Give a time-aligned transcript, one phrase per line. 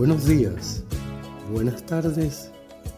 [0.00, 0.82] Buenos días,
[1.52, 2.50] buenas tardes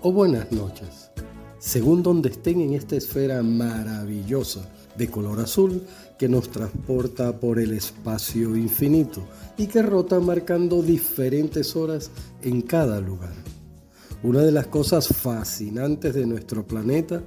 [0.03, 1.11] o buenas noches,
[1.59, 5.83] según donde estén en esta esfera maravillosa de color azul
[6.17, 9.21] que nos transporta por el espacio infinito
[9.57, 13.35] y que rota marcando diferentes horas en cada lugar.
[14.23, 17.21] Una de las cosas fascinantes de nuestro planeta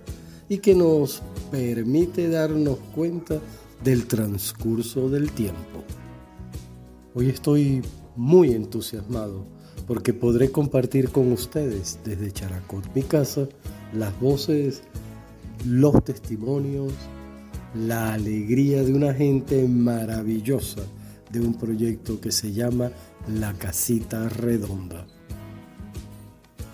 [0.47, 3.41] y que nos permite darnos cuenta
[3.83, 5.83] del transcurso del tiempo.
[7.13, 7.81] Hoy estoy
[8.15, 9.54] muy entusiasmado
[9.87, 13.47] porque podré compartir con ustedes desde Characot, mi casa,
[13.93, 14.83] las voces,
[15.65, 16.93] los testimonios,
[17.75, 20.81] la alegría de una gente maravillosa
[21.31, 22.91] de un proyecto que se llama
[23.27, 25.05] La Casita Redonda.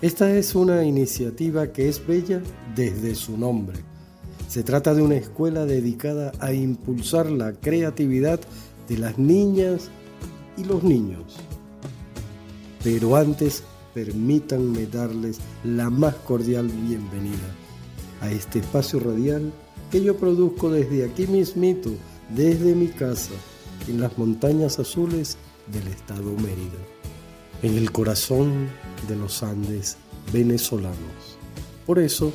[0.00, 2.42] Esta es una iniciativa que es bella
[2.74, 3.78] desde su nombre.
[4.48, 8.40] Se trata de una escuela dedicada a impulsar la creatividad
[8.88, 9.90] de las niñas
[10.56, 11.36] y los niños.
[12.82, 13.62] Pero antes,
[13.94, 17.54] permítanme darles la más cordial bienvenida
[18.20, 19.52] a este espacio radial
[19.90, 21.90] que yo produzco desde aquí mismito,
[22.34, 23.32] desde mi casa,
[23.88, 25.36] en las montañas azules
[25.72, 26.78] del estado Mérida,
[27.62, 28.68] en el corazón
[29.08, 29.96] de los Andes
[30.32, 31.38] venezolanos.
[31.86, 32.32] Por eso,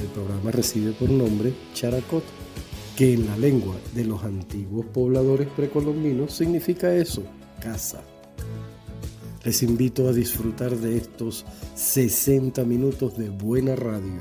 [0.00, 2.24] el programa recibe por nombre Characot,
[2.96, 7.22] que en la lengua de los antiguos pobladores precolombinos significa eso,
[7.60, 8.02] casa.
[9.44, 14.20] Les invito a disfrutar de estos 60 minutos de buena radio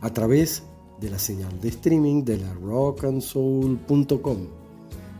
[0.00, 0.62] a través
[1.00, 4.38] de la señal de streaming de la rockandsoul.com,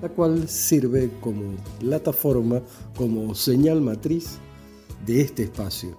[0.00, 2.62] la cual sirve como plataforma,
[2.96, 4.38] como señal matriz
[5.04, 5.98] de este espacio.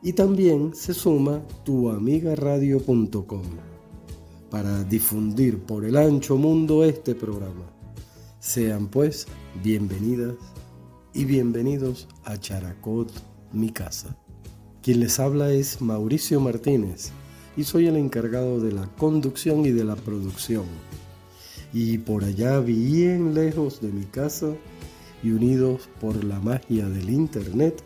[0.00, 3.42] Y también se suma tuamigaradio.com
[4.50, 7.72] para difundir por el ancho mundo este programa.
[8.38, 9.26] Sean pues
[9.64, 10.36] bienvenidas
[11.16, 13.10] y bienvenidos a Characot,
[13.50, 14.14] mi casa.
[14.82, 17.10] Quien les habla es Mauricio Martínez
[17.56, 20.66] y soy el encargado de la conducción y de la producción.
[21.72, 24.52] Y por allá, bien lejos de mi casa
[25.22, 27.82] y unidos por la magia del Internet,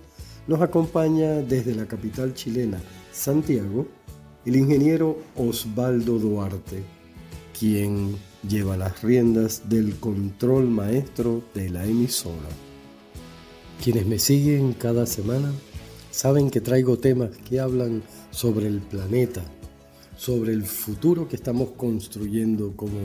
[0.48, 2.80] nos acompaña desde la capital chilena,
[3.12, 3.86] Santiago,
[4.44, 6.82] el ingeniero Osvaldo Duarte,
[7.56, 8.16] quien
[8.48, 12.48] lleva las riendas del control maestro de la emisora.
[13.82, 15.50] Quienes me siguen cada semana
[16.10, 19.42] saben que traigo temas que hablan sobre el planeta,
[20.18, 22.98] sobre el futuro que estamos construyendo como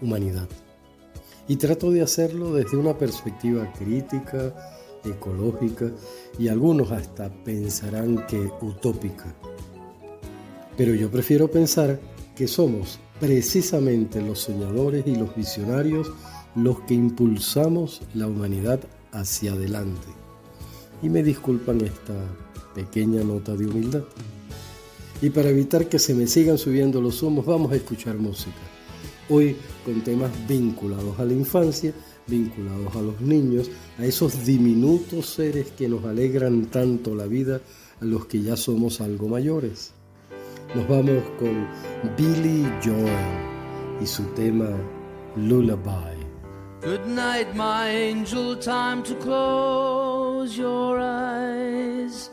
[0.00, 0.48] humanidad.
[1.48, 4.54] Y trato de hacerlo desde una perspectiva crítica,
[5.04, 5.90] ecológica
[6.38, 9.34] y algunos hasta pensarán que utópica.
[10.76, 11.98] Pero yo prefiero pensar
[12.36, 16.08] que somos precisamente los soñadores y los visionarios
[16.54, 18.78] los que impulsamos la humanidad
[19.14, 20.08] hacia adelante.
[21.02, 22.14] Y me disculpan esta
[22.74, 24.04] pequeña nota de humildad.
[25.22, 28.52] Y para evitar que se me sigan subiendo los humos, vamos a escuchar música.
[29.30, 31.94] Hoy con temas vinculados a la infancia,
[32.26, 37.60] vinculados a los niños, a esos diminutos seres que nos alegran tanto la vida,
[38.00, 39.92] a los que ya somos algo mayores.
[40.74, 41.66] Nos vamos con
[42.16, 44.68] Billy Joel y su tema
[45.36, 46.13] Lullaby.
[46.84, 52.28] Good night, my angel, time to close your eyes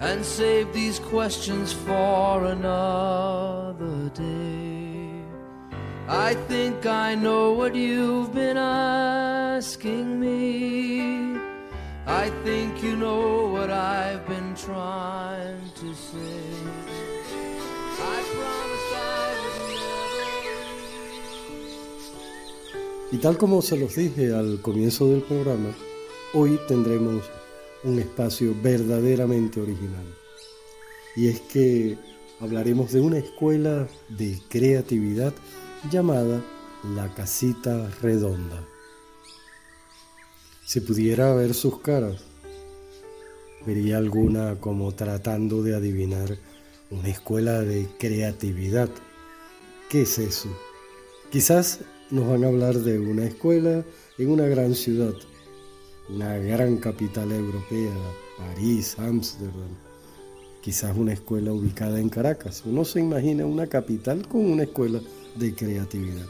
[0.00, 5.08] and save these questions for another day.
[6.08, 11.40] I think I know what you've been asking me.
[12.06, 16.85] I think you know what I've been trying to say.
[23.16, 25.74] Y tal como se los dije al comienzo del programa,
[26.34, 27.24] hoy tendremos
[27.82, 30.04] un espacio verdaderamente original.
[31.16, 31.96] Y es que
[32.40, 35.32] hablaremos de una escuela de creatividad
[35.90, 36.44] llamada
[36.94, 38.62] La Casita Redonda.
[40.66, 42.20] Si pudiera ver sus caras,
[43.64, 46.36] vería alguna como tratando de adivinar
[46.90, 48.90] una escuela de creatividad.
[49.88, 50.50] ¿Qué es eso?
[51.30, 51.80] Quizás
[52.10, 53.84] nos van a hablar de una escuela
[54.18, 55.14] en una gran ciudad,
[56.08, 57.92] una gran capital europea,
[58.38, 59.70] París, Ámsterdam,
[60.60, 62.62] quizás una escuela ubicada en Caracas.
[62.64, 65.00] Uno se imagina una capital con una escuela
[65.36, 66.26] de creatividad,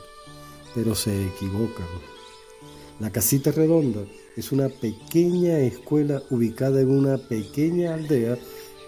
[0.75, 1.87] pero se equivocan.
[2.99, 4.00] La Casita Redonda
[4.37, 8.38] es una pequeña escuela ubicada en una pequeña aldea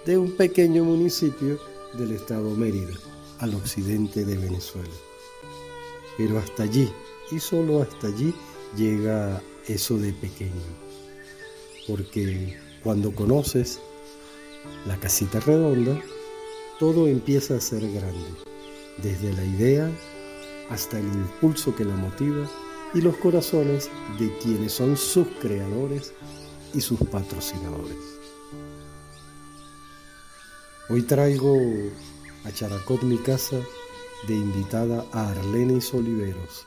[0.06, 1.58] de un pequeño municipio
[1.98, 2.94] del estado Mérida,
[3.40, 5.07] al occidente de Venezuela.
[6.18, 6.92] Pero hasta allí,
[7.30, 8.34] y solo hasta allí,
[8.76, 10.52] llega eso de pequeño.
[11.86, 13.80] Porque Cuando conoces
[14.86, 16.00] la casita redonda,
[16.78, 18.30] todo empieza a ser grande,
[19.02, 19.90] desde la idea
[20.70, 22.48] hasta el impulso que la motiva
[22.94, 26.12] y los corazones de quienes son sus creadores
[26.72, 27.96] y sus patrocinadores.
[30.88, 31.56] Hoy traigo
[32.44, 33.60] a Characot mi casa
[34.26, 36.66] de invitada a Arlenis Oliveros,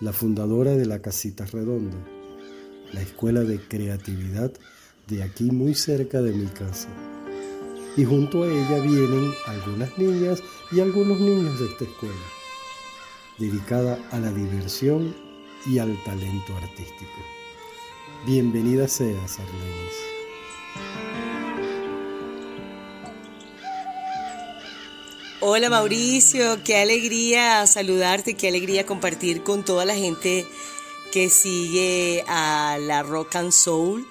[0.00, 1.96] la fundadora de la Casita Redonda,
[2.92, 4.52] la escuela de creatividad
[5.08, 6.88] de aquí muy cerca de mi casa.
[7.96, 10.42] Y junto a ella vienen algunas niñas
[10.72, 12.14] y algunos niños de esta escuela,
[13.38, 15.14] dedicada a la diversión
[15.66, 17.12] y al talento artístico.
[18.26, 21.43] Bienvenida seas, Arlenis.
[25.46, 30.46] Hola Mauricio, qué alegría saludarte, qué alegría compartir con toda la gente
[31.12, 34.08] que sigue a la Rock and Soul.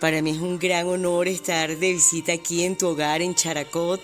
[0.00, 4.00] Para mí es un gran honor estar de visita aquí en tu hogar en Characot.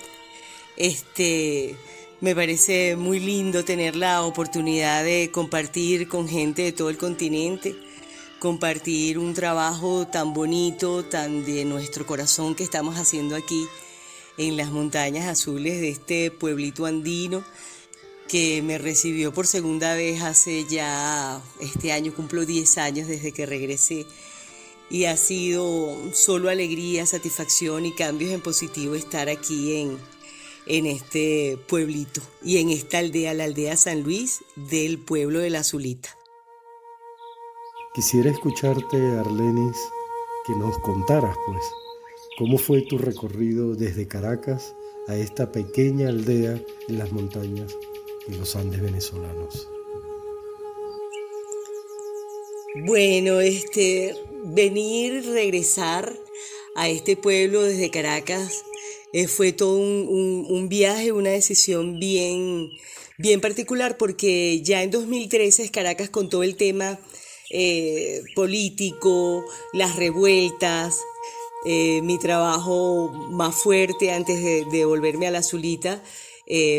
[0.76, 1.74] Este,
[2.20, 7.76] me parece muy lindo tener la oportunidad de compartir con gente de todo el continente,
[8.40, 13.66] compartir un trabajo tan bonito, tan de nuestro corazón que estamos haciendo aquí
[14.38, 17.44] en las montañas azules de este pueblito andino
[18.28, 23.46] que me recibió por segunda vez hace ya, este año cumplo 10 años desde que
[23.46, 24.06] regresé
[24.90, 29.98] y ha sido solo alegría, satisfacción y cambios en positivo estar aquí en,
[30.66, 35.60] en este pueblito y en esta aldea, la aldea San Luis del pueblo de la
[35.60, 36.10] Azulita.
[37.94, 39.76] Quisiera escucharte, Arlenis,
[40.46, 41.62] que nos contaras, pues,
[42.38, 44.76] cómo fue tu recorrido desde Caracas
[45.08, 47.74] a esta pequeña aldea en las montañas
[48.28, 49.68] de los Andes venezolanos.
[52.86, 54.14] Bueno, este,
[54.44, 56.16] venir, regresar
[56.76, 58.64] a este pueblo desde Caracas
[59.12, 62.70] eh, fue todo un, viaje, una decisión bien,
[63.16, 67.00] bien particular porque ya en 2013 Caracas con todo el tema
[67.50, 71.00] eh, político, las revueltas,
[71.64, 76.02] eh, mi trabajo más fuerte antes de, volverme a la Zulita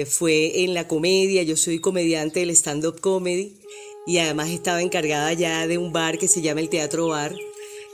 [0.08, 1.44] fue en la comedia.
[1.44, 3.60] Yo soy comediante del stand-up comedy
[4.08, 7.36] y además estaba encargada ya de un bar que se llama el Teatro Bar.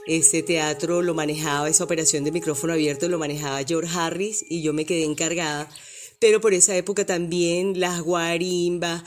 [0.06, 4.72] Ese teatro lo manejaba, esa operación de micrófono abierto lo manejaba George Harris y yo
[4.72, 5.68] me quedé encargada.
[6.20, 9.02] Pero por esa época también las guarimbas.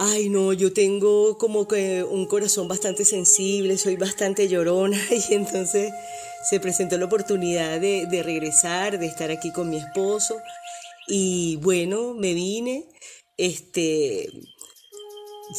[0.00, 4.96] Ay, no, yo tengo como que un corazón bastante sensible, soy bastante llorona
[5.30, 5.92] y entonces
[6.48, 10.36] se presentó la oportunidad de, de regresar, de estar aquí con mi esposo.
[11.08, 12.86] Y bueno, me vine,
[13.36, 14.30] este,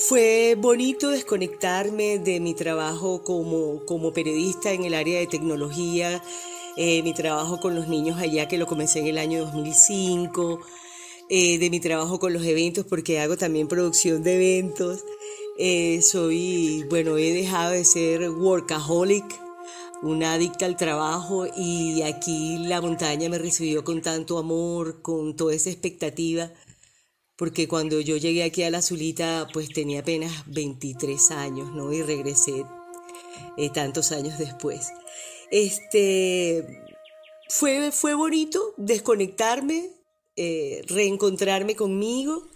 [0.08, 6.24] fue bonito desconectarme de mi trabajo como, como periodista en el área de tecnología,
[6.78, 10.62] eh, mi trabajo con los niños allá que lo comencé en el año 2005,
[11.30, 15.04] eh, de mi trabajo con los eventos porque hago también producción de eventos.
[15.58, 19.26] Eh, soy, bueno, he dejado de ser workaholic,
[20.02, 25.54] una adicta al trabajo y aquí la montaña me recibió con tanto amor, con toda
[25.54, 26.52] esa expectativa
[27.40, 31.94] porque cuando yo llegué aquí a la Zulita, pues tenía apenas 23 años, ¿no?
[31.94, 32.66] Y regresé
[33.56, 34.90] eh, tantos años después.
[35.50, 36.84] Este,
[37.48, 39.90] fue, fue bonito desconectarme,
[40.42, 42.48] eh, reencontrarme conmigo.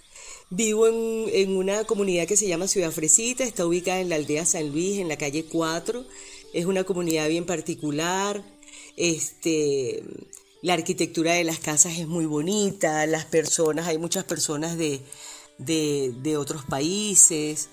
[0.50, 4.46] Vivo en, en, una comunidad que se llama Ciudad Fresita, está ubicada en la aldea
[4.46, 6.06] San Luis, en la calle 4.
[6.54, 8.42] Es una comunidad bien particular.
[8.96, 10.04] Este,
[10.64, 15.02] la arquitectura de las casas es muy bonita, las personas, hay muchas personas de,
[16.38, 17.68] otros países,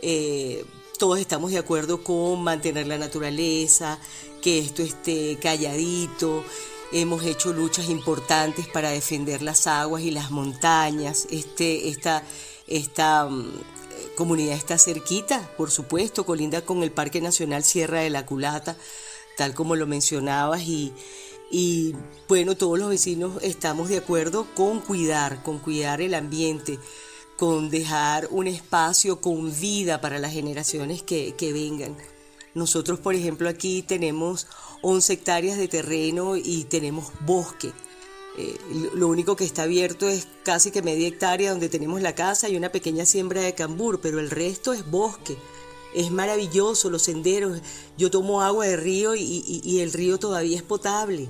[0.00, 0.64] eh,
[0.96, 3.98] todos estamos de acuerdo con mantener la naturaleza,
[4.42, 6.44] que esto esté calladito,
[6.92, 12.22] hemos hecho luchas importantes para defender las aguas y las montañas, este, esta,
[12.66, 13.52] esta mm,
[14.16, 18.76] comunidad está cerquita, por supuesto, colinda con el Parque Nacional Sierra de la Culata,
[19.36, 20.92] tal como lo mencionabas, y,
[21.50, 21.94] y
[22.28, 26.78] bueno, todos los vecinos estamos de acuerdo con cuidar, con cuidar el ambiente,
[27.40, 31.96] con dejar un espacio con vida para las generaciones que, vengan.
[32.54, 34.46] Nosotros, por ejemplo, aquí tenemos
[34.82, 37.72] 11 hectáreas de terreno y tenemos bosque.
[38.38, 38.56] Eh,
[38.94, 42.56] lo único que está abierto es casi que media hectárea donde tenemos la casa y
[42.56, 45.36] una pequeña siembra de cambur, pero el resto es bosque.
[45.94, 47.60] Es maravilloso los senderos.
[47.98, 51.28] Yo tomo agua de río y el río todavía es potable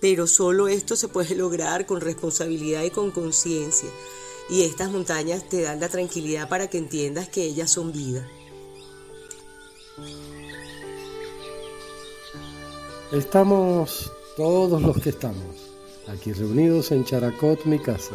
[0.00, 3.88] pero solo esto se puede lograr con responsabilidad y con conciencia.
[4.48, 8.26] Y estas montañas te dan la tranquilidad para que entiendas que ellas son vida.
[13.12, 15.74] Estamos todos los que estamos
[16.06, 18.14] aquí reunidos en Characot, mi casa,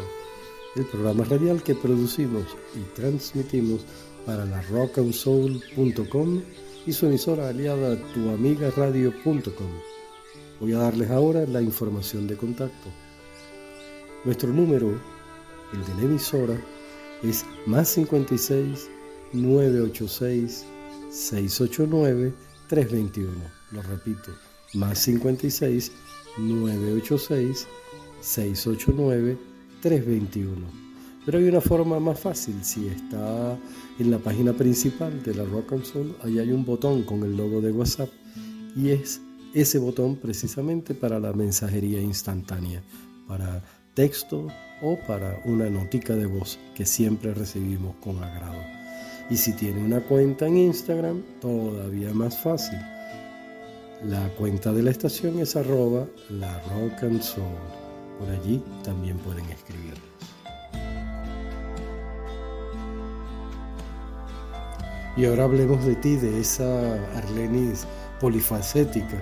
[0.78, 3.82] el programa radial que producimos y transmitimos
[4.26, 6.42] para la rockandsoul.com
[6.86, 9.72] y su emisora aliada tuamigaradio.com.
[10.62, 12.90] Voy a darles ahora la información de contacto.
[14.24, 14.98] Nuestro número,
[15.74, 16.58] el de la emisora,
[17.22, 18.90] es más 56
[19.34, 20.66] 986
[21.10, 22.34] 689
[22.70, 23.32] 321.
[23.72, 24.32] Lo repito,
[24.74, 25.92] más 56
[26.38, 27.68] 986
[28.22, 29.38] 689
[29.82, 30.86] 321.
[31.26, 33.58] Pero hay una forma más fácil, si está
[33.98, 37.36] en la página principal de la Rock and Soul, ahí hay un botón con el
[37.36, 38.10] logo de WhatsApp
[38.76, 39.22] y es
[39.54, 42.84] ese botón precisamente para la mensajería instantánea,
[43.28, 43.64] para
[43.96, 44.48] texto
[44.82, 48.62] o para una notica de voz que siempre recibimos con agrado.
[49.30, 52.78] Y si tiene una cuenta en Instagram, todavía más fácil.
[54.08, 57.44] La cuenta de la estación es arroba la rock and soul.
[58.20, 60.00] Por allí también pueden escribirnos.
[65.18, 67.88] Y ahora hablemos de ti, de esa Arlenis
[68.20, 69.18] polifacética,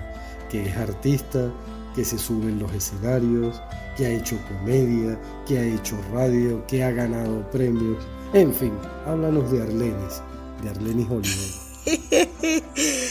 [0.50, 1.50] que es artista,
[1.94, 3.62] que se sube en los escenarios,
[3.96, 8.04] que ha hecho comedia, que ha hecho radio, que ha ganado premios.
[8.34, 8.74] En fin,
[9.06, 10.20] háblanos de Arlenis,
[10.62, 11.54] de Arlenis Oliver.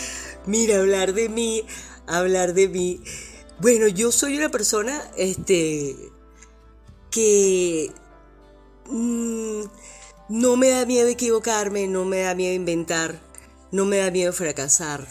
[0.45, 1.63] Mira, hablar de mí,
[2.05, 3.01] hablar de mí.
[3.59, 5.95] Bueno, yo soy una persona este,
[7.09, 7.91] que
[8.89, 9.61] mm,
[10.27, 13.21] no me da miedo equivocarme, no me da miedo inventar,
[13.71, 15.07] no me da miedo fracasar.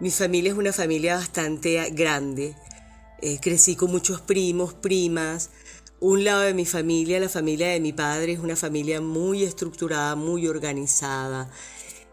[0.00, 2.54] Mi familia es una familia bastante grande.
[3.22, 5.48] Eh, crecí con muchos primos, primas.
[6.00, 10.14] Un lado de mi familia, la familia de mi padre, es una familia muy estructurada,
[10.14, 11.50] muy organizada.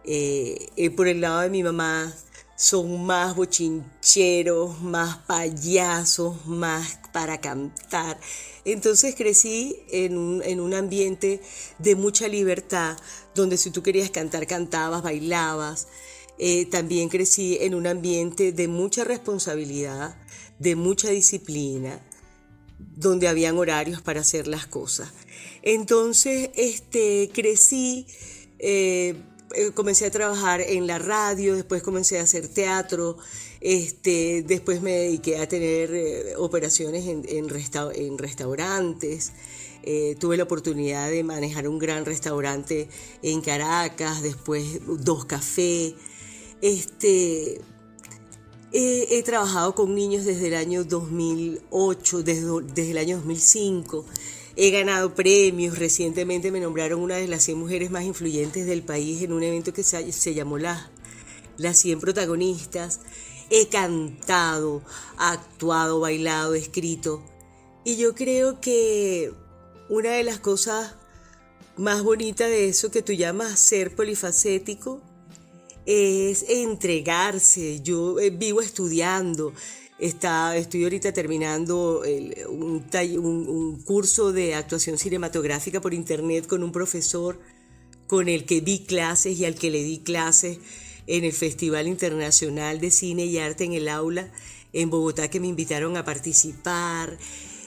[0.03, 2.13] Eh, por el lado de mi mamá
[2.55, 8.19] son más bochincheros, más payasos, más para cantar.
[8.65, 11.41] Entonces crecí en un, en un ambiente
[11.79, 12.97] de mucha libertad,
[13.33, 15.87] donde si tú querías cantar, cantabas, bailabas.
[16.37, 20.15] Eh, también crecí en un ambiente de mucha responsabilidad,
[20.59, 21.99] de mucha disciplina,
[22.77, 25.11] donde habían horarios para hacer las cosas.
[25.61, 28.07] Entonces, este, crecí
[28.59, 29.15] eh,
[29.73, 33.17] comencé a trabajar en la radio, después comencé a hacer teatro,
[33.59, 39.33] este, después me dediqué a tener eh, operaciones en, en, restaurantes.
[39.83, 42.87] Eh, tuve la oportunidad de manejar un gran restaurante
[43.21, 45.93] en Caracas, después dos cafés.
[46.61, 47.61] Este,
[48.71, 54.05] he trabajado con niños desde el año 2008, desde, desde el año 2005.
[54.55, 59.21] He ganado premios, recientemente me nombraron una de las 100 mujeres más influyentes del país
[59.21, 60.89] en un evento que se, llamó Las,
[61.57, 62.99] las 100 protagonistas.
[63.49, 64.81] He cantado,
[65.17, 67.23] actuado, bailado, escrito.
[67.83, 69.33] Y yo creo que
[69.89, 70.95] una de las cosas
[71.77, 75.01] más bonitas de eso que tú llamas ser polifacético
[75.85, 77.81] es entregarse.
[77.81, 79.53] Yo eh, vivo estudiando,
[80.01, 82.01] Está, estoy ahorita terminando
[82.49, 87.39] un, un, curso de actuación cinematográfica por internet con un profesor
[88.07, 90.57] con el que di clases y al que le di clases
[91.05, 94.31] en el Festival Internacional de Cine y Arte en el Aula
[94.73, 97.15] en Bogotá que me invitaron a participar.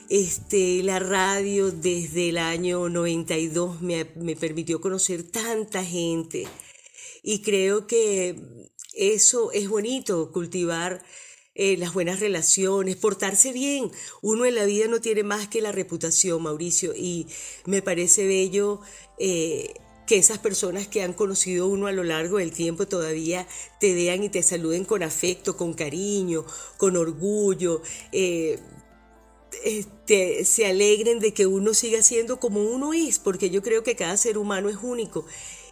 [0.09, 6.49] Este, la radio desde el año 92 me, me permitió conocer tanta gente
[7.23, 8.35] y creo que
[8.93, 11.01] eso es bonito, cultivar
[11.55, 13.89] eh, las buenas relaciones, portarse bien.
[14.21, 17.27] Uno en la vida no tiene más que la reputación, Mauricio, y
[17.65, 18.81] me parece bello.
[19.17, 19.73] Eh,
[20.05, 23.47] que esas personas que han conocido uno a lo largo del tiempo todavía
[23.79, 26.45] te vean y te saluden con afecto, con cariño,
[26.77, 27.81] con orgullo,
[29.63, 33.95] este, se alegren de que uno siga siendo como uno es, porque yo creo que
[33.95, 35.25] cada ser humano es único.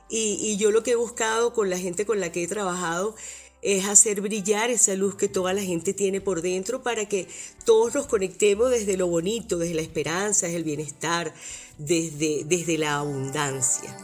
[0.09, 3.15] Y yo lo que he buscado con la gente con la que he trabajado
[3.63, 7.27] es hacer brillar esa luz que toda la gente tiene por dentro para que
[7.65, 11.33] todos nos conectemos desde lo bonito, desde la esperanza, desde el bienestar,
[11.77, 13.95] desde, desde la abundancia.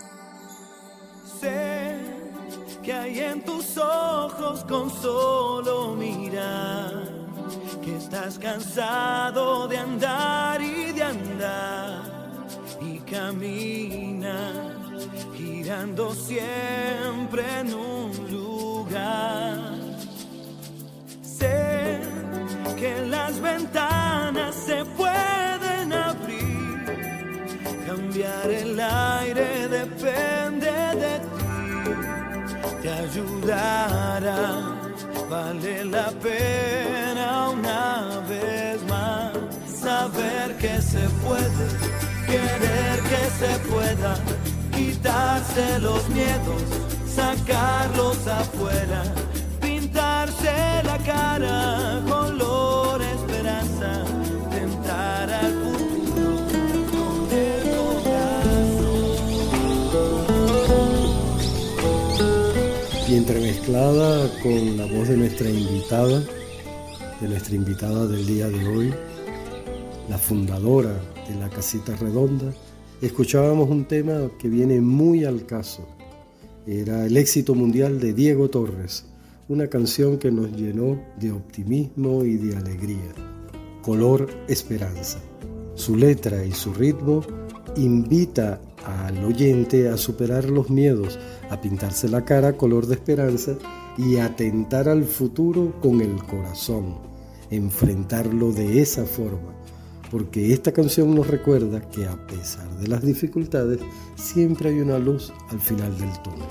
[1.42, 1.96] Sé
[2.84, 7.28] que hay en tus ojos con solo mirar,
[7.84, 12.20] que estás cansado de andar y de andar
[12.82, 14.69] y camina
[15.40, 19.58] girando siempre en un lugar.
[21.22, 22.00] Sé
[22.78, 26.86] que las ventanas se pueden abrir,
[27.88, 30.72] cambiar el aire depende
[31.04, 31.48] de ti,
[32.82, 34.80] te ayudará
[35.30, 39.34] Vale la pena una vez más
[39.68, 41.66] saber que se puede,
[42.26, 44.16] querer que se pueda,
[45.00, 46.62] quitarse los miedos,
[47.08, 49.04] sacarlos afuera,
[49.62, 50.52] pintarse
[50.84, 54.04] la cara, color esperanza,
[54.52, 55.80] tentar al con.
[63.08, 66.22] Y entremezclada con la voz de nuestra invitada,
[67.22, 68.94] de nuestra invitada del día de hoy,
[70.10, 70.94] la fundadora
[71.28, 72.54] de la Casita Redonda,
[73.02, 75.88] escuchábamos un tema que viene muy al caso.
[76.66, 79.06] Era el éxito mundial de Diego Torres,
[79.48, 83.14] una canción que nos llenó de optimismo y de alegría.
[83.82, 85.20] Color Esperanza.
[85.76, 87.22] Su letra y su ritmo
[87.78, 91.18] invita al oyente a superar los miedos,
[91.50, 93.58] a pintarse la cara color de esperanza
[93.98, 96.98] y a atentar al futuro con el corazón,
[97.50, 99.60] enfrentarlo de esa forma
[100.10, 103.80] porque esta canción nos recuerda que a pesar de las dificultades,
[104.16, 106.48] siempre hay una luz al final del túnel.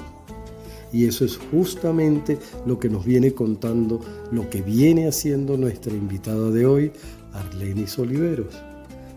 [0.93, 4.00] Y eso es justamente lo que nos viene contando,
[4.31, 6.93] lo que viene haciendo nuestra invitada de hoy,
[7.33, 8.55] Arlenis Oliveros,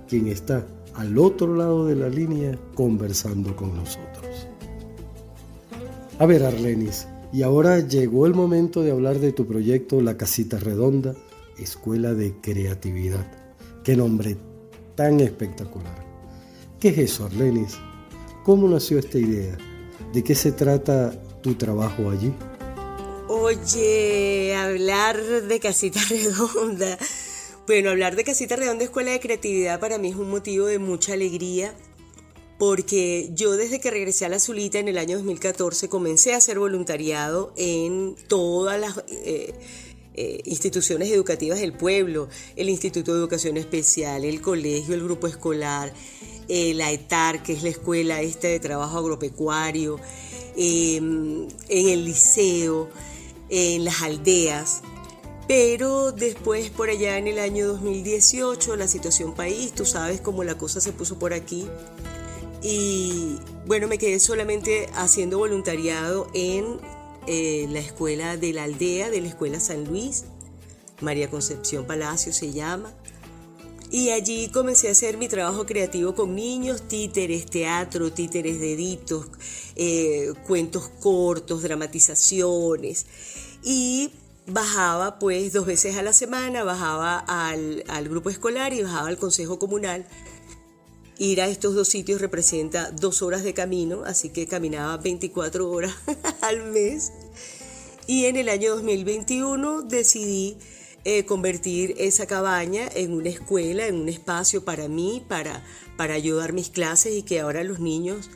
[0.10, 4.48] quien está al otro lado de la línea conversando con nosotros.
[6.20, 10.60] A ver, Arlenis, y ahora llegó el momento de hablar de tu proyecto La Casita
[10.60, 11.16] Redonda,
[11.58, 13.41] Escuela de Creatividad.
[13.84, 14.38] Qué nombre
[14.96, 16.06] tan espectacular.
[16.80, 17.78] ¿Qué es eso, Arlenis?
[18.44, 19.58] ¿Cómo nació esta idea?
[20.14, 21.12] ¿De qué se trata
[21.42, 22.32] tu trabajo allí?
[23.28, 26.98] Oye, hablar de casita redonda.
[27.66, 31.14] Bueno, hablar de casita redonda Escuela de Creatividad para mí es un motivo de mucha
[31.14, 31.74] alegría
[32.60, 36.60] porque yo desde que regresé a la Zulita en el año 2014 comencé a hacer
[36.60, 39.04] voluntariado en todas las...
[39.10, 39.56] Eh,
[40.14, 45.94] eh, instituciones educativas del pueblo, el Instituto de Educación Especial, el colegio, el grupo escolar,
[46.50, 50.00] eh, la ETAR, que es la escuela esta de trabajo agropecuario,
[50.58, 52.90] em, en el liceo,
[53.50, 54.82] en las aldeas.
[55.48, 60.58] Pero después, por allá en el año 2018, la situación país, tú sabes cómo la
[60.58, 61.68] cosa se puso por aquí.
[62.62, 66.80] Y bueno, me quedé solamente haciendo voluntariado en
[67.28, 70.26] eh, la escuela de la aldea, de la escuela San Luis,
[71.02, 72.94] María Concepción Palacio se llama.
[73.90, 79.28] Y allí comencé a hacer mi trabajo creativo con niños, títeres, teatro, títeres deditos,
[79.76, 83.06] eh, cuentos cortos, dramatizaciones.
[83.64, 84.12] Y
[84.48, 89.18] bajaba pues dos veces a la semana, bajaba al, al grupo escolar y bajaba al
[89.18, 90.06] consejo comunal
[91.22, 95.94] Ir a estos dos sitios representa dos horas de camino, así que caminaba 24 horas
[96.42, 97.12] al mes.
[98.08, 100.58] Y en el año 2021 decidí
[101.06, 105.64] eh, convertir esa cabaña en una escuela, en un espacio para mí, para,
[105.96, 108.32] para ayudar mis clases y que ahora los niños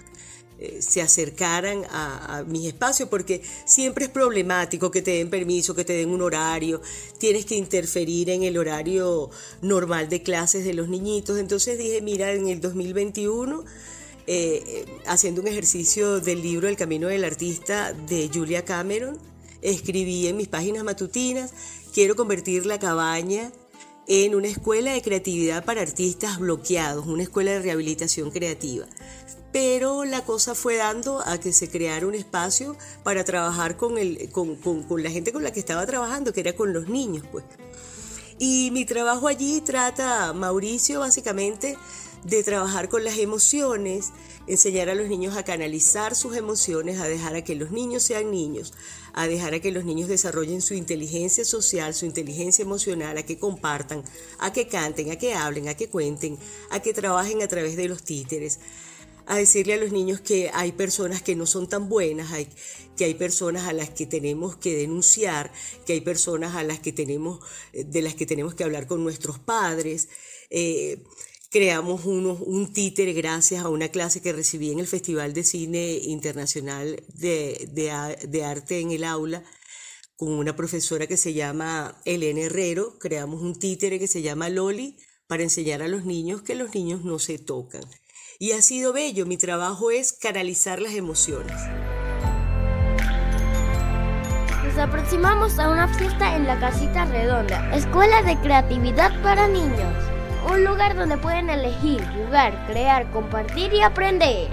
[0.57, 5.83] eh, se acercaran a, mis espacios, porque siempre es problemático que te den permiso, que
[5.83, 6.81] te den un horario,
[7.17, 9.29] tienes que interferir en el horario
[9.61, 11.39] normal de clases de los niñitos.
[11.39, 13.65] Entonces dije, mira, en el 2021,
[14.27, 19.17] eh, eh, haciendo un ejercicio del libro El Camino del Artista de Julia Cameron,
[19.61, 21.51] escribí en mis páginas matutinas,
[21.93, 23.51] quiero convertir la cabaña
[24.07, 28.85] en una escuela de creatividad para artistas bloqueados, una escuela de rehabilitación creativa
[29.55, 34.29] pero la cosa fue dando a que se creara un espacio para trabajar con, el,
[34.29, 37.45] con, con, la gente con la que estaba trabajando, que era con los niños, pues.
[38.37, 41.77] Y mi trabajo allí trata, Mauricio, básicamente,
[42.25, 44.11] de trabajar con las emociones,
[44.45, 48.31] enseñar a los niños a canalizar sus emociones, a dejar a que los niños sean
[48.31, 48.73] niños,
[49.13, 53.39] a dejar a que los niños desarrollen su inteligencia social, su inteligencia emocional, a que
[53.39, 54.03] compartan,
[54.37, 56.37] a que canten, a que hablen, a que cuenten,
[56.71, 58.59] a que trabajen a través de los títeres,
[59.27, 62.31] a decirle a los niños que hay personas que no son tan buenas,
[62.95, 65.51] que hay personas a las que tenemos que denunciar,
[65.85, 67.39] que hay personas a las que tenemos,
[67.73, 70.09] de las que tenemos que hablar con nuestros padres.
[70.49, 71.03] Eh,
[71.49, 77.03] creamos un títere gracias a una clase que recibí en el Festival de Cine Internacional
[77.07, 77.69] de,
[78.27, 79.43] de Arte en el aula
[80.17, 82.99] con una profesora que se llama Elena Herrero.
[82.99, 87.03] Creamos un títere que se llama Loli para enseñar a los niños que los niños
[87.03, 87.83] no se tocan
[88.39, 89.25] y ha sido bello.
[89.25, 91.55] Mi trabajo es canalizar las emociones.
[94.63, 99.95] Nos aproximamos a una fiesta en la Casita Redonda, Escuela de Creatividad para Niños.
[100.51, 104.49] Un lugar donde pueden elegir, jugar, crear, compartir y aprender.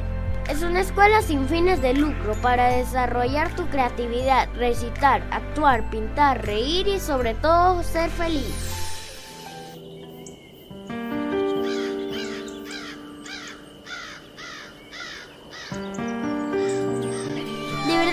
[0.49, 6.88] Es una escuela sin fines de lucro para desarrollar tu creatividad, recitar, actuar, pintar, reír
[6.88, 8.82] y sobre todo ser feliz.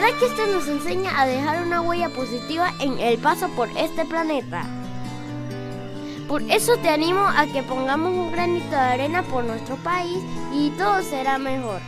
[0.09, 4.05] Verdad que esto nos enseña a dejar una huella positiva en el paso por este
[4.05, 4.65] planeta.
[6.27, 10.17] Por eso te animo a que pongamos un granito de arena por nuestro país
[10.51, 11.79] y todo será mejor.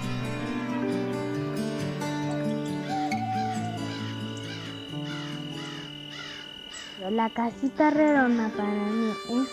[7.10, 9.50] La casita redonda para mí es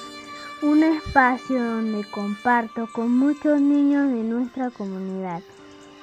[0.62, 5.40] un espacio donde comparto con muchos niños de nuestra comunidad,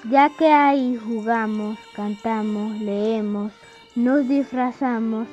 [0.09, 3.51] ya que ahí jugamos, cantamos, leemos,
[3.95, 5.27] nos disfrazamos,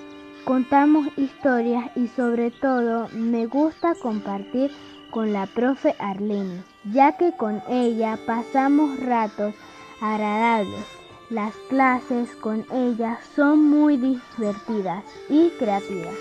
[0.45, 4.71] contamos historias y sobre todo me gusta compartir
[5.11, 9.55] con la profe Arlene, ya que con ella pasamos ratos
[10.01, 16.15] agradables las clases con ella son muy divertidas y creativas.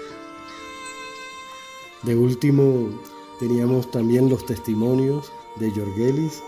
[2.03, 2.89] De último,
[3.37, 6.41] teníamos también los testimonios de Jorgelis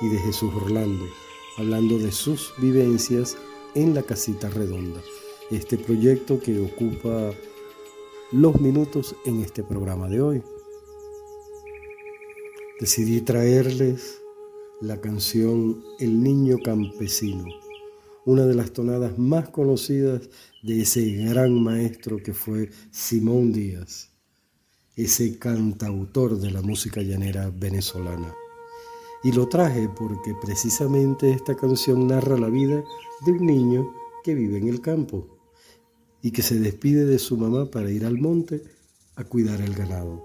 [0.00, 1.04] y de Jesús Orlando,
[1.58, 3.36] hablando de sus vivencias
[3.74, 5.02] en la casita redonda,
[5.50, 7.32] este proyecto que ocupa
[8.32, 10.42] los minutos en este programa de hoy.
[12.80, 14.22] Decidí traerles
[14.80, 17.44] la canción El niño campesino
[18.28, 20.28] una de las tonadas más conocidas
[20.62, 24.10] de ese gran maestro que fue Simón Díaz,
[24.96, 28.34] ese cantautor de la música llanera venezolana.
[29.22, 32.84] Y lo traje porque precisamente esta canción narra la vida
[33.26, 35.38] de un niño que vive en el campo
[36.22, 38.62] y que se despide de su mamá para ir al monte
[39.16, 40.24] a cuidar el ganado.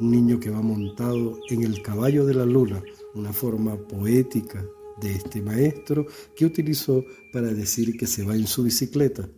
[0.00, 2.82] Un niño que va montado en el caballo de la luna,
[3.14, 4.64] una forma poética
[5.00, 9.28] de este maestro que utilizó para decir que se va en su bicicleta.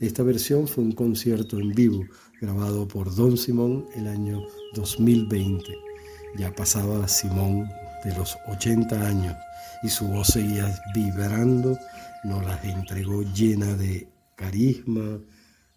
[0.00, 2.04] Esta versión fue un concierto en vivo
[2.40, 4.42] grabado por Don Simón el año
[4.74, 5.91] 2020.
[6.36, 7.70] Ya pasaba Simón
[8.04, 9.36] de los 80 años
[9.82, 11.78] y su voz seguía vibrando,
[12.24, 15.20] nos las entregó llena de carisma,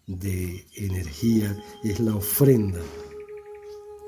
[0.06, 1.56] de energía.
[1.84, 2.80] Es la ofrenda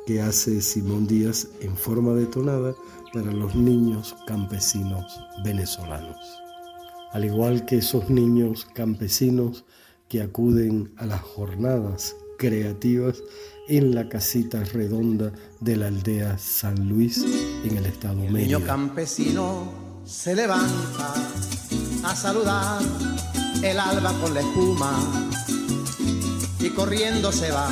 [0.07, 2.75] que hace Simón Díaz en forma de tonada
[3.13, 6.17] para los niños campesinos venezolanos.
[7.13, 9.65] Al igual que esos niños campesinos
[10.09, 13.23] que acuden a las jornadas creativas
[13.69, 17.23] en la casita redonda de la aldea San Luis
[17.65, 18.39] en el estado Mérida.
[18.39, 19.71] El niño campesino
[20.07, 21.13] se levanta
[22.05, 22.81] a saludar
[23.63, 24.99] el alba con la espuma
[26.61, 27.69] y corriendo se va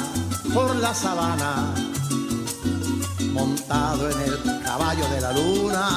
[0.53, 1.73] por la sabana
[3.33, 5.89] montado en el caballo de la luna.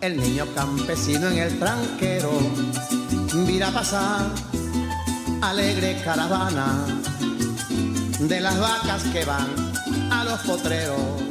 [0.00, 2.32] El niño campesino en el tranquero
[3.46, 4.30] mira pasar
[5.50, 6.86] alegre caravana
[8.18, 9.46] de las vacas que van
[10.10, 11.22] a los potreros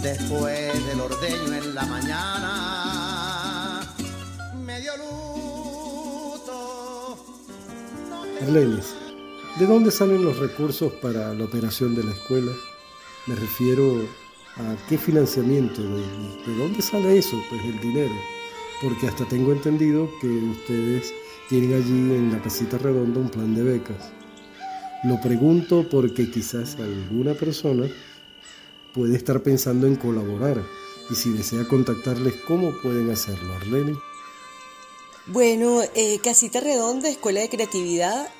[0.00, 3.80] después del ordeño en la mañana.
[4.64, 5.12] Medio luto.
[9.58, 12.52] ¿de dónde salen los recursos para la operación de la escuela?
[13.26, 14.06] Me refiero
[14.58, 18.14] a qué financiamiento, de, dónde sale eso, pues el dinero.
[18.80, 21.12] Porque hasta tengo entendido que ustedes
[21.52, 24.10] tienen allí en la casita redonda un plan de becas.
[25.04, 27.90] Lo pregunto porque quizás alguna persona
[28.94, 30.62] puede estar pensando en colaborar
[31.10, 33.98] y si desea contactarles, ¿cómo pueden hacerlo, Arlene?
[35.26, 38.30] Bueno, eh, Casita Redonda, Escuela de Creatividad,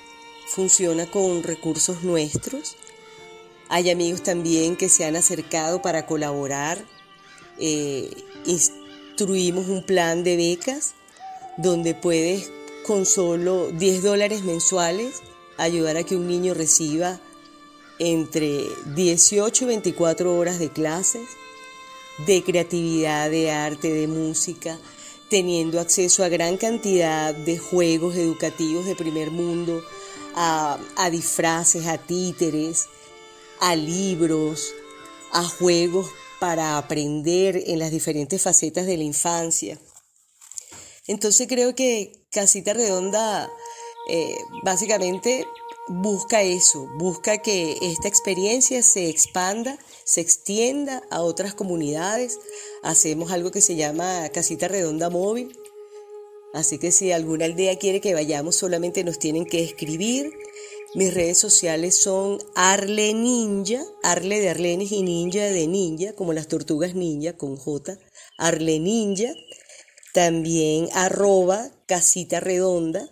[0.49, 2.77] funciona con recursos nuestros.
[3.69, 6.83] Hay amigos también que se han acercado para colaborar.
[7.59, 8.09] Eh,
[8.47, 10.95] instruimos un plan de becas
[11.59, 12.51] donde puedes
[12.87, 15.23] con solo 10 dólares mensuales
[15.57, 17.21] ayudar a que un niño reciba
[17.99, 21.29] entre 18 y 24 horas de clases
[22.27, 24.79] de creatividad, de arte, de música,
[25.31, 29.83] teniendo acceso a gran cantidad de juegos educativos de primer mundo,
[30.35, 32.87] a, a disfraces, a títeres,
[33.61, 34.75] a libros,
[35.33, 39.79] a juegos para aprender en las diferentes facetas de la infancia.
[41.07, 43.51] Entonces creo que Casita Redonda
[44.09, 45.47] eh, básicamente
[45.89, 52.39] busca eso, busca que esta experiencia se expanda, se extienda a otras comunidades.
[52.83, 55.59] Hacemos algo que se llama Casita Redonda Móvil.
[56.55, 60.33] Así que si alguna aldea quiere que vayamos, solamente nos tienen que escribir
[60.95, 66.49] mis redes sociales son Arle Ninja, Arle de Arlenes y Ninja de Ninja, como las
[66.49, 67.99] tortugas ninja con J,
[68.37, 69.33] arleninja,
[70.13, 73.07] también arroba casita redonda.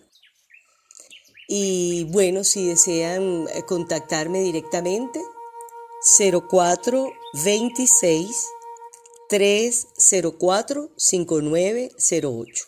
[1.47, 5.21] Y bueno, si desean eh, contactarme directamente,
[6.03, 8.47] 0426
[9.29, 12.65] 304 5908.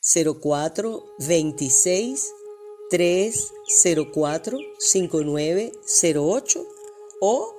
[0.00, 2.32] 0426
[2.88, 6.66] 304 5908
[7.20, 7.52] o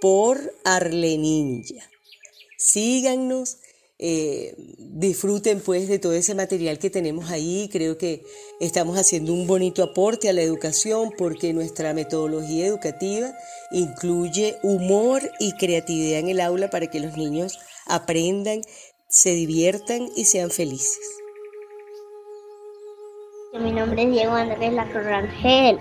[0.00, 1.90] por Arleninja.
[2.58, 3.56] Síganos,
[4.06, 7.70] eh, disfruten pues de todo ese material que tenemos ahí.
[7.72, 8.22] Creo que
[8.60, 13.32] estamos haciendo un bonito aporte a la educación porque nuestra metodología educativa
[13.72, 18.60] incluye humor y creatividad en el aula para que los niños aprendan,
[19.08, 21.23] se diviertan y sean felices.
[23.60, 25.78] Mi nombre es Diego Andrés Lafro Rangel.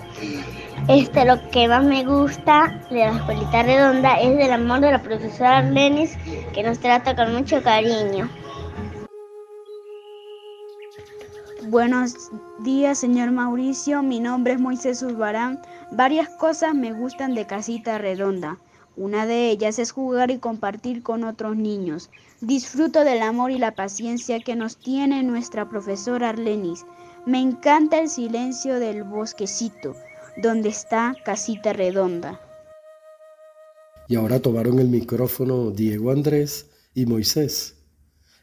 [0.88, 5.02] Este, lo que más me gusta de la escuelita redonda es del amor de la
[5.02, 6.16] profesora Arlenis,
[6.54, 8.30] que nos trata con mucho cariño.
[11.64, 14.04] Buenos días, señor Mauricio.
[14.04, 15.60] Mi nombre es Moisés Urbarán.
[15.92, 18.60] Varias cosas me gustan de Casita Redonda.
[18.96, 22.12] Una de ellas es jugar y compartir con otros niños.
[22.40, 26.86] Disfruto del amor y la paciencia que nos tiene nuestra profesora Arlenis.
[27.26, 29.96] Me encanta el silencio del bosquecito,
[30.36, 32.42] donde está Casita Redonda.
[34.10, 37.78] Y ahora tomaron el micrófono Diego Andrés y Moisés,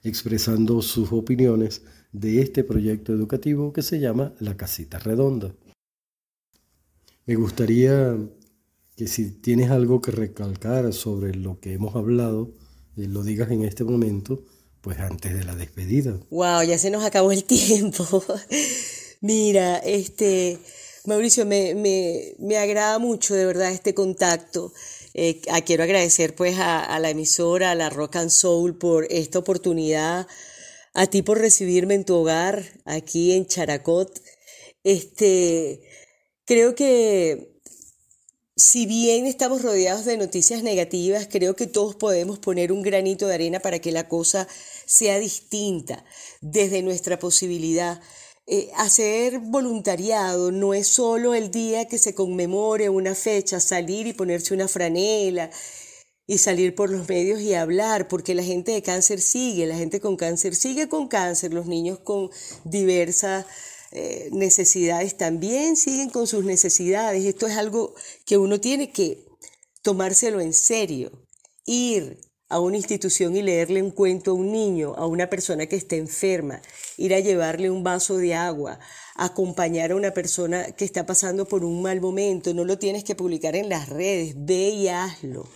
[0.02, 5.54] expresando sus opiniones de este proyecto educativo que se llama La Casita Redonda.
[7.26, 8.16] Me gustaría
[8.96, 12.54] que si tienes algo que recalcar sobre lo que hemos hablado,
[12.96, 14.42] eh, lo digas en este momento
[14.80, 16.18] pues antes de la despedida.
[16.30, 18.24] Wow, ya se nos acabó el tiempo.
[19.20, 20.58] Mira, este,
[21.04, 24.72] Mauricio, me, me, me, agrada mucho de verdad este contacto.
[25.12, 29.38] Eh, quiero agradecer pues a, a, la emisora, a la Rock and Soul por esta
[29.38, 30.26] oportunidad,
[30.94, 34.20] a ti por recibirme en tu hogar aquí en Characot.
[34.84, 35.82] Este,
[36.46, 37.49] creo que
[38.60, 43.34] si bien estamos rodeados de noticias negativas, creo que todos podemos poner un granito de
[43.34, 44.46] arena para que la cosa
[44.84, 46.04] sea distinta
[46.42, 48.02] desde nuestra posibilidad.
[48.46, 54.12] Eh, hacer voluntariado no es solo el día que se conmemore una fecha, salir y
[54.12, 55.50] ponerse una franela
[56.26, 60.00] y salir por los medios y hablar, porque la gente de cáncer sigue, la gente
[60.00, 62.30] con cáncer sigue con cáncer, los niños con
[62.64, 63.46] diversas
[63.92, 67.24] eh, necesidades también siguen con sus necesidades.
[67.24, 69.26] Esto es algo que uno tiene que
[69.82, 71.10] tomárselo en serio,
[71.64, 75.76] ir a una institución y leerle un cuento a un niño, a una persona que
[75.76, 76.60] esté enferma,
[76.96, 78.80] ir a llevarle un vaso de agua,
[79.14, 83.14] acompañar a una persona que está pasando por un mal momento, no lo tienes que
[83.14, 85.48] publicar en las redes, ve y hazlo.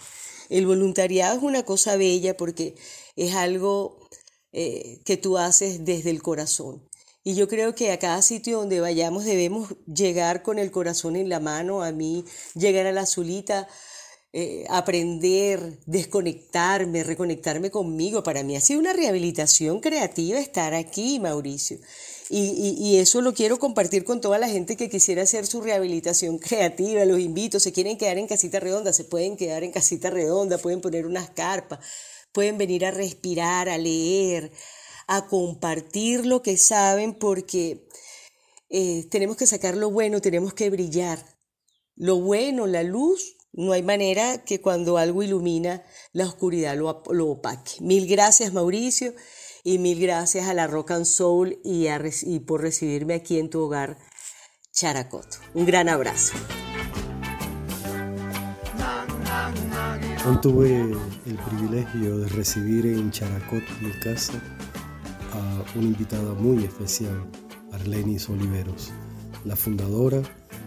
[0.48, 2.76] El voluntariado es una cosa bella porque
[3.16, 4.08] es algo
[4.52, 6.88] eh, que tú haces desde el corazón.
[7.26, 11.30] Y yo creo que a cada sitio donde vayamos debemos llegar con el corazón en
[11.30, 11.82] la mano.
[11.82, 13.66] A mí llegar a la azulita,
[14.34, 18.22] eh, aprender, desconectarme, reconectarme conmigo.
[18.22, 21.78] Para mí ha sido una rehabilitación creativa estar aquí, Mauricio.
[22.28, 26.38] Y, y, eso lo quiero compartir con toda la gente que quisiera hacer su rehabilitación
[26.38, 27.06] creativa.
[27.06, 30.80] Los invito, se quieren quedar en casita redonda, se pueden quedar en casita redonda, pueden
[30.80, 31.78] poner unas carpas,
[32.32, 34.50] pueden venir a respirar, a leer,
[35.06, 37.88] a compartir lo que saben porque
[38.68, 41.24] eh, tenemos que sacar lo bueno, tenemos que brillar.
[41.96, 47.28] Lo bueno, la luz, no hay manera que cuando algo ilumina la oscuridad lo, lo
[47.28, 47.72] opaque.
[47.80, 49.14] Mil gracias Mauricio
[49.62, 51.86] y mil gracias a la Rock and Soul y,
[52.22, 53.96] y por recibirme aquí en tu hogar,
[54.72, 55.38] Characoto.
[55.54, 56.34] Un gran abrazo.
[60.42, 64.32] Tuve el privilegio de recibir en Characot, mi casa,
[65.34, 67.26] a una invitada muy especial,
[67.72, 68.92] Arlenis Oliveros,
[69.44, 70.22] la fundadora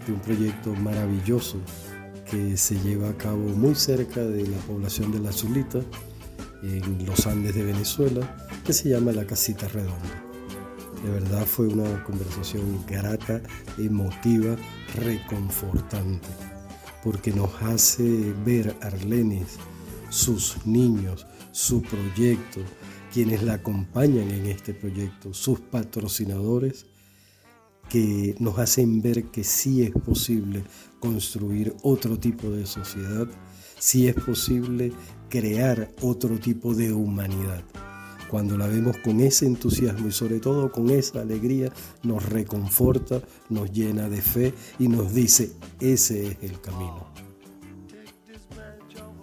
[0.05, 1.57] de un proyecto maravilloso
[2.29, 5.79] que se lleva a cabo muy cerca de la población de La Zulita,
[6.63, 10.23] en los Andes de Venezuela, que se llama La Casita Redonda.
[11.03, 13.41] De verdad fue una conversación grata,
[13.77, 14.55] emotiva,
[14.95, 16.27] reconfortante,
[17.03, 19.57] porque nos hace ver Arlenis,
[20.09, 22.61] sus niños, su proyecto,
[23.13, 26.85] quienes la acompañan en este proyecto, sus patrocinadores,
[27.89, 30.63] que nos hacen ver que sí es posible
[30.99, 33.27] construir otro tipo de sociedad,
[33.79, 34.91] sí es posible
[35.29, 37.63] crear otro tipo de humanidad.
[38.29, 41.71] Cuando la vemos con ese entusiasmo y sobre todo con esa alegría,
[42.03, 47.07] nos reconforta, nos llena de fe y nos dice, ese es el camino.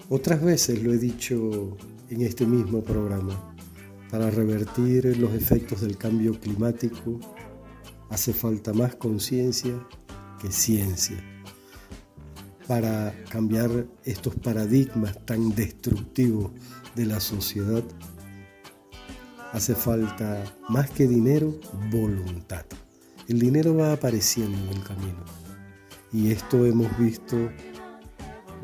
[0.09, 1.77] Otras veces lo he dicho
[2.09, 3.53] en este mismo programa,
[4.10, 7.18] Para revertir los efectos del cambio climático
[8.10, 9.74] hace falta más conciencia
[10.40, 11.16] que ciencia.
[12.66, 16.52] Para cambiar estos paradigmas tan destructivos
[16.94, 17.82] de la sociedad
[19.52, 21.58] hace falta más que dinero,
[21.90, 22.64] voluntad.
[23.28, 25.24] El dinero va apareciendo en el camino.
[26.12, 27.36] Y esto hemos visto,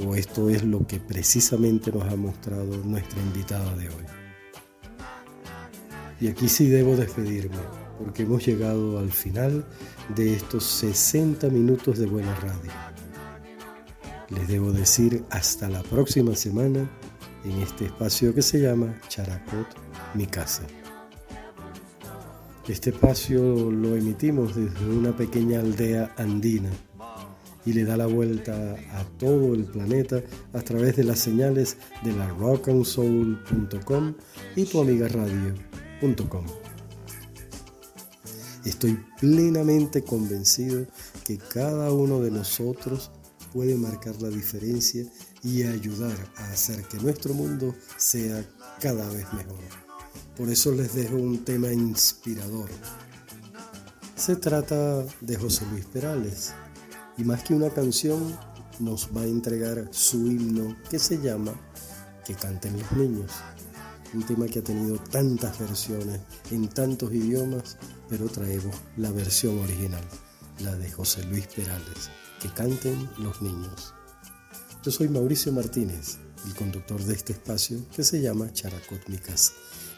[0.04, 4.19] o esto es lo que precisamente nos ha mostrado nuestra invitada de hoy.
[6.20, 7.56] Y aquí sí debo despedirme,
[7.98, 9.64] porque hemos llegado al final
[10.14, 12.70] de estos 60 minutos de buena radio.
[14.28, 16.88] Les debo decir hasta la próxima semana
[17.44, 19.66] en este espacio que se llama Characot,
[20.14, 20.62] mi casa.
[22.68, 26.70] Este espacio lo emitimos desde una pequeña aldea andina
[27.64, 32.12] y le da la vuelta a todo el planeta a través de las señales de
[32.12, 34.14] la rockandsoul.com
[34.54, 35.08] y tu amiga
[38.64, 40.86] Estoy plenamente convencido
[41.24, 43.10] que cada uno de nosotros
[43.52, 45.04] puede marcar la diferencia
[45.42, 48.44] y ayudar a hacer que nuestro mundo sea
[48.80, 49.58] cada vez mejor.
[50.36, 52.70] Por eso les dejo un tema inspirador.
[54.16, 56.52] Se trata de José Luis Perales
[57.16, 58.38] y más que una canción
[58.78, 61.52] nos va a entregar su himno que se llama
[62.24, 63.30] Que canten los niños.
[64.12, 66.20] Un tema que ha tenido tantas versiones
[66.50, 67.76] en tantos idiomas,
[68.08, 70.02] pero traemos la versión original,
[70.64, 72.10] la de José Luis Perales.
[72.42, 73.94] Que canten los niños.
[74.82, 79.52] Yo soy Mauricio Martínez, el conductor de este espacio que se llama Characot Mi Casa.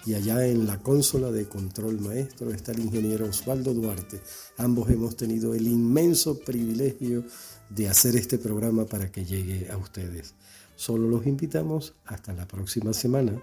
[0.04, 4.20] Y allá en la consola de control maestro está el ingeniero Osvaldo Duarte.
[4.58, 7.24] Ambos hemos tenido el inmenso privilegio
[7.70, 10.34] de hacer este programa para que llegue a ustedes.
[10.82, 13.40] Solo los invitamos hasta la próxima semana.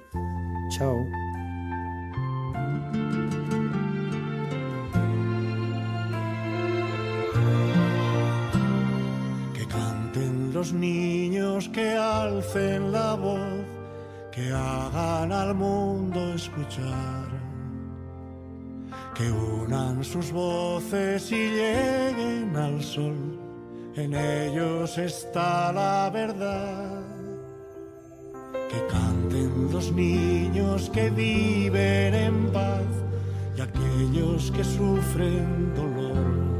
[0.71, 0.97] Chao.
[10.54, 13.63] los niños que alcen la voz,
[14.34, 17.30] que hagan al mundo escuchar,
[19.15, 23.39] que unan sus voces y lleguen al sol,
[23.95, 27.18] en ellos está la verdad.
[28.69, 32.88] Que canten los niños que viven en paz
[33.58, 36.60] y aquellos que sufren dolor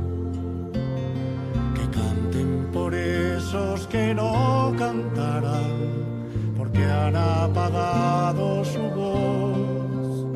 [2.72, 10.28] por esos que no cantarán, porque han apagado su voz.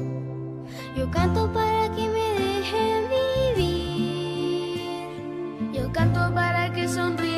[0.97, 3.03] Yo canto para que me dejen
[3.55, 4.81] vivir,
[5.73, 7.32] yo canto para que sonría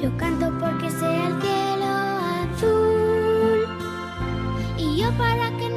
[0.00, 1.86] yo canto porque sea el cielo
[2.44, 3.66] azul,
[4.76, 5.67] y yo para que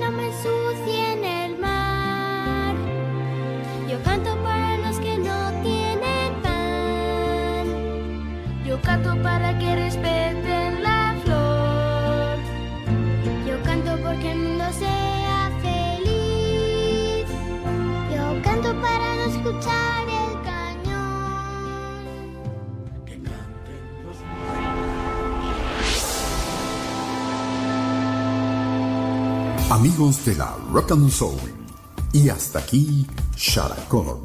[29.82, 31.40] Amigos de la Rock and Soul.
[32.14, 34.24] Y hasta aquí, Sharacor,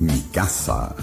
[0.00, 0.94] mi casa.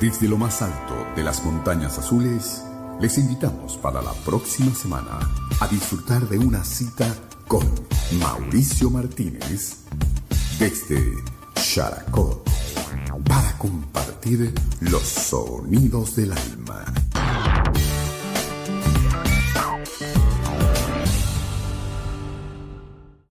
[0.00, 2.64] Desde lo más alto de las montañas azules,
[2.98, 5.18] les invitamos para la próxima semana
[5.60, 7.14] a disfrutar de una cita
[7.46, 7.68] con
[8.20, 9.80] Mauricio Martínez
[10.58, 11.12] desde
[11.56, 12.42] Characot
[13.28, 17.01] para compartir los sonidos del alma.